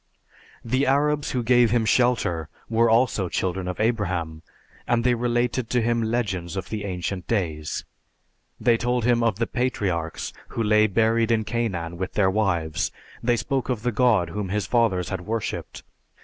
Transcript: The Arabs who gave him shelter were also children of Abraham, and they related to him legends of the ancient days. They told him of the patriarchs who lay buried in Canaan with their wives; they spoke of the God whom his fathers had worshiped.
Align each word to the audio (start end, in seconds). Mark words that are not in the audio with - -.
The 0.65 0.87
Arabs 0.87 1.29
who 1.29 1.43
gave 1.43 1.69
him 1.69 1.85
shelter 1.85 2.49
were 2.67 2.89
also 2.89 3.29
children 3.29 3.67
of 3.67 3.79
Abraham, 3.79 4.41
and 4.87 5.03
they 5.03 5.13
related 5.13 5.69
to 5.69 5.81
him 5.83 6.01
legends 6.01 6.57
of 6.57 6.69
the 6.69 6.85
ancient 6.85 7.27
days. 7.27 7.85
They 8.59 8.77
told 8.77 9.05
him 9.05 9.21
of 9.21 9.37
the 9.37 9.45
patriarchs 9.45 10.33
who 10.47 10.63
lay 10.63 10.87
buried 10.87 11.29
in 11.29 11.43
Canaan 11.43 11.97
with 11.99 12.13
their 12.13 12.31
wives; 12.31 12.91
they 13.21 13.37
spoke 13.37 13.69
of 13.69 13.83
the 13.83 13.91
God 13.91 14.29
whom 14.31 14.49
his 14.49 14.65
fathers 14.65 15.09
had 15.09 15.21
worshiped. 15.21 15.83